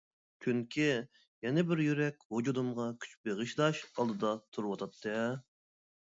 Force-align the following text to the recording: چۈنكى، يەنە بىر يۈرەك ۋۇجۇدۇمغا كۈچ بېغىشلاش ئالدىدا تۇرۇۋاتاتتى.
چۈنكى، 0.43 0.85
يەنە 1.47 1.63
بىر 1.71 1.81
يۈرەك 1.87 2.25
ۋۇجۇدۇمغا 2.35 2.87
كۈچ 3.05 3.13
بېغىشلاش 3.27 3.81
ئالدىدا 3.91 4.31
تۇرۇۋاتاتتى. 4.57 5.13